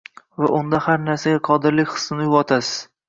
[0.43, 2.73] va unda har narsaga qodirlik hissini uyg‘otasiz.